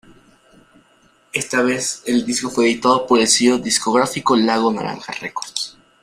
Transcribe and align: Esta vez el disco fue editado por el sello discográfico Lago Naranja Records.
Esta 1.31 1.61
vez 1.61 2.01
el 2.07 2.25
disco 2.25 2.49
fue 2.49 2.65
editado 2.65 3.05
por 3.05 3.19
el 3.19 3.27
sello 3.27 3.59
discográfico 3.59 4.35
Lago 4.35 4.73
Naranja 4.73 5.13
Records. 5.21 5.77